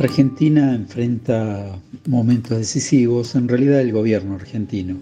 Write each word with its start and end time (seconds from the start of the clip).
Argentina 0.00 0.76
enfrenta 0.76 1.76
momentos 2.06 2.56
decisivos, 2.56 3.34
en 3.34 3.48
realidad 3.48 3.80
el 3.80 3.90
gobierno 3.90 4.36
argentino. 4.36 4.96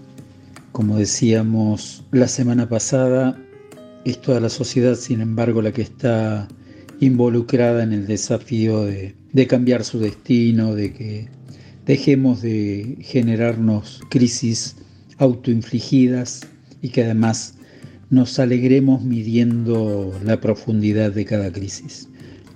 Como 0.71 0.97
decíamos 0.97 2.03
la 2.11 2.27
semana 2.27 2.67
pasada, 2.67 3.37
es 4.05 4.19
toda 4.19 4.39
la 4.39 4.49
sociedad, 4.49 4.95
sin 4.95 5.21
embargo, 5.21 5.61
la 5.61 5.71
que 5.71 5.83
está 5.83 6.47
involucrada 6.99 7.83
en 7.83 7.93
el 7.93 8.07
desafío 8.07 8.85
de, 8.85 9.13
cambiar 9.47 9.83
su 9.83 9.99
destino, 9.99 10.73
de 10.73 10.91
que 10.91 11.27
dejemos 11.85 12.41
de 12.41 12.97
generarnos 13.01 14.01
crisis 14.09 14.77
autoinfligidas 15.19 16.41
y 16.81 16.89
que 16.89 17.03
además 17.03 17.53
nos 18.09 18.39
alegremos 18.39 19.03
midiendo 19.03 20.11
la 20.23 20.41
profundidad 20.41 21.11
de 21.11 21.25
cada 21.25 21.51
crisis. 21.51 22.09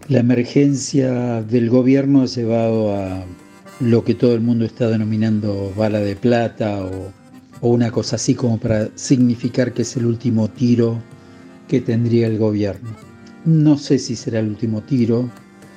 La 0.08 0.20
emergencia 0.20 1.42
del 1.44 1.70
gobierno 1.70 2.24
ha 2.24 2.26
llevado 2.26 2.96
a 2.96 3.24
lo 3.80 4.04
que 4.04 4.16
todo 4.16 4.34
el 4.34 4.42
mundo 4.42 4.66
está 4.66 4.90
denominando 4.90 5.72
bala 5.78 6.00
de 6.00 6.16
plata 6.16 6.84
o, 6.84 7.12
una 7.62 7.92
cosa 7.92 8.16
así 8.16 8.34
como 8.34 8.60
para 8.60 8.90
significar 8.96 9.72
que 9.74 9.84
es 9.84 9.96
el 9.96 10.08
último 10.08 10.50
tiro 10.50 10.98
que 11.68 11.80
tendría 11.82 12.28
el 12.28 12.40
gobierno. 12.40 12.90
No 13.46 13.78
sé 13.78 14.00
si 14.00 14.16
será 14.16 14.40
el 14.40 14.50
último 14.50 14.82
tiro, 14.82 15.30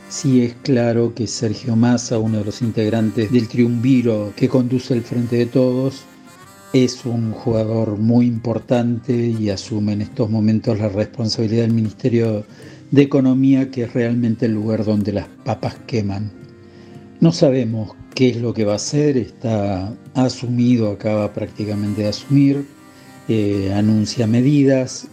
sí 0.09 0.43
es 0.43 0.55
claro 0.63 1.15
que 1.15 1.27
Sergio 1.27 1.77
Massa, 1.77 2.19
uno 2.19 2.39
de 2.39 2.45
los 2.45 2.63
integrantes 2.63 3.31
del 3.31 3.49
triunviro 3.49 4.33
que 4.35 4.49
conduce 4.49 4.95
el 4.95 5.03
Frente 5.03 5.37
de 5.37 5.47
Todos, 5.47 6.05
es 6.73 7.05
un 7.05 7.33
jugador 7.33 7.99
muy 7.99 8.27
importante 8.27 9.15
y 9.15 9.51
asume 9.51 9.93
en 9.93 10.03
estos 10.03 10.29
momentos 10.29 10.79
la 10.79 10.89
responsabilidad 10.89 11.63
del 11.63 11.75
Ministerio 11.75 12.45
de 12.95 13.03
Economía, 13.03 13.73
que 13.73 13.83
es 13.83 13.93
realmente 13.93 14.47
el 14.47 14.53
lugar 14.53 14.85
donde 14.85 15.13
las 15.13 15.27
papas 15.45 15.75
queman. 15.89 16.31
No 17.19 17.33
sabemos 17.33 17.91
qué 18.15 18.29
es 18.29 18.37
lo 18.37 18.55
que 18.55 18.65
va 18.65 18.75
a 18.75 18.77
hacer, 18.77 19.17
está 19.17 19.93
asumido, 20.15 20.93
acaba 20.93 21.33
prácticamente 21.33 22.03
de 22.03 22.09
asumir, 22.09 22.65
eh, 23.29 23.73
anuncia 23.75 24.29
medidas 24.29 25.09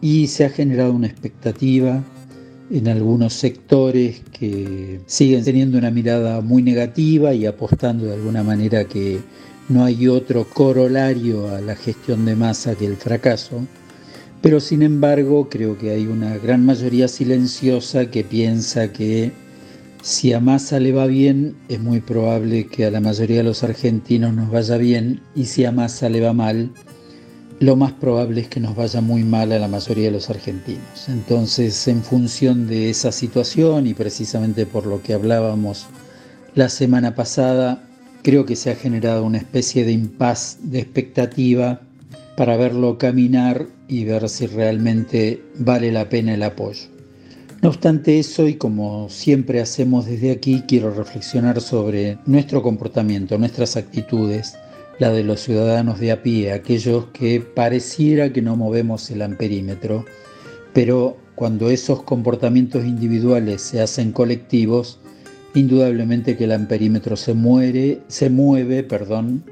y 0.00 0.28
se 0.28 0.44
ha 0.44 0.50
generado 0.50 0.92
una 0.92 1.08
expectativa 1.08 2.00
en 2.70 2.86
algunos 2.86 3.32
sectores 3.32 4.22
que 4.30 5.00
siguen 5.06 5.42
teniendo 5.42 5.78
una 5.78 5.90
mirada 5.90 6.40
muy 6.42 6.62
negativa 6.62 7.34
y 7.34 7.44
apostando 7.44 8.04
de 8.06 8.14
alguna 8.14 8.44
manera 8.44 8.84
que 8.84 9.18
no 9.68 9.84
hay 9.84 10.06
otro 10.06 10.44
corolario 10.48 11.48
a 11.48 11.60
la 11.60 11.74
gestión 11.74 12.24
de 12.24 12.36
masa 12.36 12.76
que 12.76 12.86
el 12.86 12.96
fracaso, 12.96 13.66
pero 14.42 14.60
sin 14.60 14.82
embargo 14.82 15.48
creo 15.48 15.76
que 15.76 15.90
hay 15.90 16.06
una 16.06 16.38
gran 16.38 16.64
mayoría 16.64 17.08
silenciosa 17.08 18.10
que 18.10 18.24
piensa 18.24 18.92
que 18.92 19.32
si 20.02 20.32
a 20.32 20.40
Massa 20.40 20.80
le 20.80 20.92
va 20.92 21.06
bien, 21.06 21.56
es 21.68 21.78
muy 21.78 22.00
probable 22.00 22.66
que 22.66 22.86
a 22.86 22.90
la 22.90 23.00
mayoría 23.00 23.38
de 23.38 23.44
los 23.44 23.62
argentinos 23.62 24.32
nos 24.32 24.50
vaya 24.50 24.78
bien, 24.78 25.20
y 25.34 25.44
si 25.44 25.66
a 25.66 25.72
Massa 25.72 26.08
le 26.08 26.22
va 26.22 26.32
mal, 26.32 26.70
lo 27.58 27.76
más 27.76 27.92
probable 27.92 28.40
es 28.40 28.48
que 28.48 28.60
nos 28.60 28.74
vaya 28.74 29.02
muy 29.02 29.22
mal 29.22 29.52
a 29.52 29.58
la 29.58 29.68
mayoría 29.68 30.06
de 30.06 30.12
los 30.12 30.30
argentinos. 30.30 31.08
Entonces, 31.08 31.86
en 31.86 32.02
función 32.02 32.66
de 32.66 32.88
esa 32.88 33.12
situación 33.12 33.86
y 33.86 33.92
precisamente 33.92 34.64
por 34.64 34.86
lo 34.86 35.02
que 35.02 35.12
hablábamos 35.12 35.86
la 36.54 36.70
semana 36.70 37.14
pasada, 37.14 37.84
creo 38.22 38.46
que 38.46 38.56
se 38.56 38.70
ha 38.70 38.76
generado 38.76 39.22
una 39.24 39.36
especie 39.36 39.84
de 39.84 39.92
impas 39.92 40.58
de 40.62 40.78
expectativa 40.78 41.82
para 42.38 42.56
verlo 42.56 42.96
caminar 42.96 43.66
y 43.90 44.04
ver 44.04 44.28
si 44.28 44.46
realmente 44.46 45.42
vale 45.58 45.92
la 45.92 46.08
pena 46.08 46.34
el 46.34 46.42
apoyo. 46.42 46.88
No 47.60 47.68
obstante 47.68 48.18
eso, 48.18 48.48
y 48.48 48.54
como 48.54 49.10
siempre 49.10 49.60
hacemos 49.60 50.06
desde 50.06 50.30
aquí, 50.30 50.62
quiero 50.66 50.94
reflexionar 50.94 51.60
sobre 51.60 52.16
nuestro 52.24 52.62
comportamiento, 52.62 53.36
nuestras 53.36 53.76
actitudes, 53.76 54.56
la 54.98 55.10
de 55.10 55.24
los 55.24 55.40
ciudadanos 55.40 56.00
de 56.00 56.12
a 56.12 56.22
pie, 56.22 56.52
aquellos 56.52 57.06
que 57.12 57.40
pareciera 57.40 58.32
que 58.32 58.40
no 58.40 58.56
movemos 58.56 59.10
el 59.10 59.20
amperímetro, 59.20 60.06
pero 60.72 61.18
cuando 61.34 61.68
esos 61.68 62.02
comportamientos 62.02 62.84
individuales 62.84 63.60
se 63.60 63.82
hacen 63.82 64.12
colectivos, 64.12 65.00
Indudablemente 65.54 66.36
que 66.36 66.44
el 66.44 66.52
amperímetro 66.52 67.16
se 67.16 67.34
muere, 67.34 68.00
se 68.06 68.30
mueve, 68.30 68.84
perdón, 68.84 69.42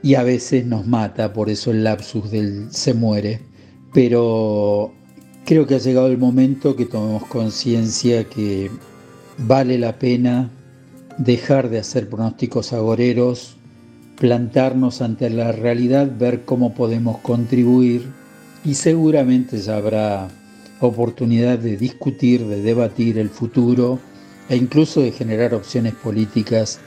y 0.00 0.14
a 0.14 0.22
veces 0.22 0.64
nos 0.64 0.86
mata, 0.86 1.32
por 1.32 1.50
eso 1.50 1.72
el 1.72 1.82
lapsus 1.82 2.30
del 2.30 2.68
se 2.70 2.94
muere. 2.94 3.40
Pero 3.92 4.92
creo 5.44 5.66
que 5.66 5.74
ha 5.74 5.78
llegado 5.78 6.06
el 6.06 6.18
momento 6.18 6.76
que 6.76 6.86
tomemos 6.86 7.26
conciencia 7.26 8.24
que 8.24 8.70
vale 9.38 9.78
la 9.78 9.98
pena 9.98 10.50
dejar 11.18 11.68
de 11.70 11.78
hacer 11.78 12.08
pronósticos 12.08 12.72
agoreros, 12.72 13.56
plantarnos 14.18 15.02
ante 15.02 15.28
la 15.30 15.52
realidad, 15.52 16.10
ver 16.18 16.44
cómo 16.44 16.74
podemos 16.74 17.18
contribuir 17.18 18.06
y 18.64 18.74
seguramente 18.74 19.58
ya 19.58 19.76
habrá 19.76 20.28
oportunidad 20.80 21.58
de 21.58 21.76
discutir, 21.76 22.46
de 22.46 22.62
debatir 22.62 23.18
el 23.18 23.28
futuro 23.28 23.98
e 24.48 24.56
incluso 24.56 25.00
de 25.00 25.12
generar 25.12 25.54
opciones 25.54 25.94
políticas 25.94 26.80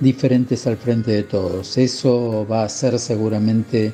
diferentes 0.00 0.66
al 0.66 0.76
frente 0.76 1.10
de 1.10 1.22
todos. 1.22 1.76
Eso 1.78 2.46
va 2.50 2.64
a 2.64 2.68
ser 2.68 2.98
seguramente 2.98 3.92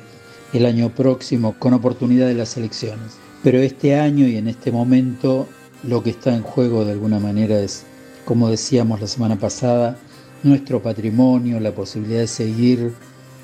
el 0.57 0.65
año 0.65 0.89
próximo 0.89 1.55
con 1.59 1.73
oportunidad 1.73 2.27
de 2.27 2.33
las 2.33 2.55
elecciones. 2.57 3.17
Pero 3.43 3.59
este 3.59 3.95
año 3.95 4.27
y 4.27 4.37
en 4.37 4.47
este 4.47 4.71
momento 4.71 5.47
lo 5.83 6.01
que 6.01 6.11
está 6.11 6.35
en 6.35 6.43
juego 6.43 6.85
de 6.85 6.93
alguna 6.93 7.19
manera 7.19 7.59
es, 7.59 7.83
como 8.25 8.49
decíamos 8.49 9.01
la 9.01 9.07
semana 9.07 9.37
pasada, 9.37 9.97
nuestro 10.43 10.81
patrimonio, 10.81 11.59
la 11.59 11.73
posibilidad 11.73 12.21
de 12.21 12.27
seguir 12.27 12.93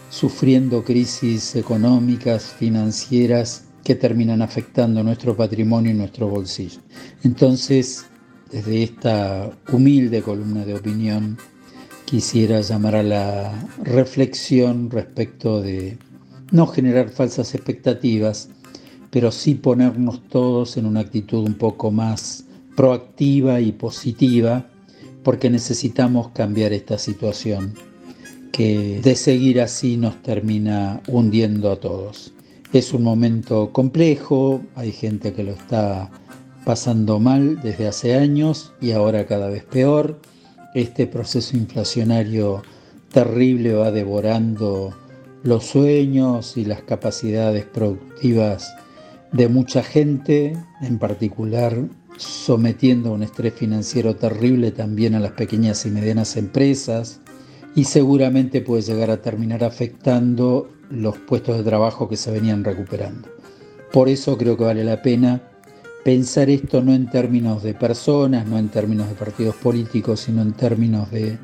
sufriendo 0.09 0.83
crisis 0.83 1.55
económicas, 1.55 2.45
financieras 2.45 3.65
que 3.83 3.95
terminan 3.95 4.41
afectando 4.41 5.03
nuestro 5.03 5.35
patrimonio 5.35 5.91
y 5.91 5.95
nuestro 5.95 6.27
bolsillo. 6.27 6.79
Entonces, 7.23 8.05
desde 8.51 8.83
esta 8.83 9.51
humilde 9.71 10.21
columna 10.21 10.65
de 10.65 10.75
opinión 10.75 11.37
quisiera 12.05 12.61
llamar 12.61 12.95
a 12.95 13.03
la 13.03 13.67
reflexión 13.83 14.89
respecto 14.89 15.61
de 15.61 15.97
no 16.51 16.67
generar 16.67 17.09
falsas 17.09 17.55
expectativas, 17.55 18.49
pero 19.09 19.31
sí 19.31 19.55
ponernos 19.55 20.27
todos 20.27 20.77
en 20.77 20.85
una 20.85 21.01
actitud 21.01 21.45
un 21.45 21.55
poco 21.55 21.91
más 21.91 22.45
proactiva 22.75 23.59
y 23.59 23.71
positiva, 23.71 24.67
porque 25.23 25.49
necesitamos 25.49 26.29
cambiar 26.29 26.73
esta 26.73 26.97
situación 26.97 27.73
que 28.51 28.99
de 29.01 29.15
seguir 29.15 29.61
así 29.61 29.97
nos 29.97 30.21
termina 30.21 31.01
hundiendo 31.07 31.71
a 31.71 31.79
todos. 31.79 32.33
Es 32.73 32.93
un 32.93 33.03
momento 33.03 33.71
complejo, 33.71 34.61
hay 34.75 34.91
gente 34.91 35.33
que 35.33 35.43
lo 35.43 35.51
está 35.51 36.09
pasando 36.65 37.19
mal 37.19 37.61
desde 37.61 37.87
hace 37.87 38.15
años 38.15 38.73
y 38.81 38.91
ahora 38.91 39.25
cada 39.25 39.49
vez 39.49 39.63
peor. 39.63 40.19
Este 40.73 41.07
proceso 41.07 41.57
inflacionario 41.57 42.63
terrible 43.11 43.73
va 43.73 43.91
devorando 43.91 44.93
los 45.43 45.65
sueños 45.65 46.57
y 46.57 46.65
las 46.65 46.81
capacidades 46.83 47.65
productivas 47.65 48.73
de 49.31 49.47
mucha 49.47 49.83
gente, 49.83 50.57
en 50.81 50.99
particular 50.99 51.77
sometiendo 52.17 53.09
a 53.09 53.13
un 53.13 53.23
estrés 53.23 53.53
financiero 53.53 54.15
terrible 54.15 54.71
también 54.71 55.15
a 55.15 55.19
las 55.19 55.31
pequeñas 55.31 55.85
y 55.85 55.89
medianas 55.89 56.37
empresas 56.37 57.19
y 57.75 57.85
seguramente 57.85 58.61
puede 58.61 58.83
llegar 58.83 59.09
a 59.09 59.21
terminar 59.21 59.63
afectando 59.63 60.69
los 60.89 61.17
puestos 61.17 61.57
de 61.57 61.63
trabajo 61.63 62.09
que 62.09 62.17
se 62.17 62.31
venían 62.31 62.63
recuperando. 62.63 63.29
Por 63.91 64.09
eso 64.09 64.37
creo 64.37 64.57
que 64.57 64.65
vale 64.65 64.83
la 64.83 65.01
pena 65.01 65.41
pensar 66.03 66.49
esto 66.49 66.81
no 66.81 66.93
en 66.93 67.09
términos 67.09 67.63
de 67.63 67.73
personas, 67.73 68.45
no 68.45 68.57
en 68.57 68.69
términos 68.69 69.07
de 69.07 69.15
partidos 69.15 69.55
políticos, 69.55 70.21
sino 70.21 70.41
en 70.41 70.53
términos 70.53 71.09
de 71.11 71.37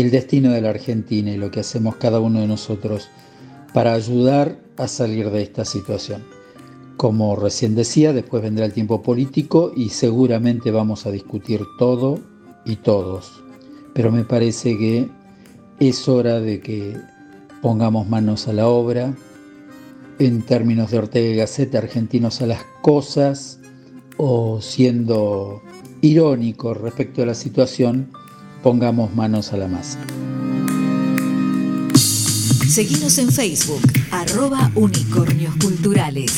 el 0.00 0.12
destino 0.12 0.52
de 0.52 0.60
la 0.60 0.70
Argentina 0.70 1.32
y 1.32 1.36
lo 1.36 1.50
que 1.50 1.58
hacemos 1.58 1.96
cada 1.96 2.20
uno 2.20 2.40
de 2.40 2.46
nosotros 2.46 3.08
para 3.74 3.94
ayudar 3.94 4.60
a 4.76 4.86
salir 4.86 5.28
de 5.30 5.42
esta 5.42 5.64
situación. 5.64 6.22
Como 6.96 7.34
recién 7.34 7.74
decía, 7.74 8.12
después 8.12 8.40
vendrá 8.42 8.64
el 8.64 8.72
tiempo 8.72 9.02
político 9.02 9.72
y 9.74 9.88
seguramente 9.88 10.70
vamos 10.70 11.04
a 11.04 11.10
discutir 11.10 11.62
todo 11.80 12.20
y 12.64 12.76
todos. 12.76 13.42
Pero 13.92 14.12
me 14.12 14.22
parece 14.22 14.78
que 14.78 15.08
es 15.80 16.08
hora 16.08 16.38
de 16.38 16.60
que 16.60 16.96
pongamos 17.60 18.08
manos 18.08 18.46
a 18.46 18.52
la 18.52 18.68
obra, 18.68 19.16
en 20.20 20.42
términos 20.42 20.92
de 20.92 20.98
Ortega 20.98 21.28
y 21.28 21.36
Gasset, 21.36 21.74
argentinos 21.74 22.40
a 22.40 22.46
las 22.46 22.62
cosas, 22.82 23.58
o 24.16 24.60
siendo 24.60 25.60
irónico 26.02 26.74
respecto 26.74 27.22
a 27.22 27.26
la 27.26 27.34
situación, 27.34 28.12
pongamos 28.62 29.14
manos 29.14 29.52
a 29.52 29.56
la 29.56 29.68
masa. 29.68 29.98
Seguimos 32.68 33.18
en 33.18 33.32
Facebook, 33.32 33.82
arroba 34.10 34.70
unicornios 34.74 35.54
culturales. 35.56 36.32